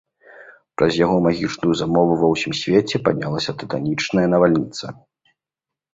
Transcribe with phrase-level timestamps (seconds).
[0.81, 4.85] Праз яго магічную замову ва ўсім свеце паднялася тытанічная навальніца.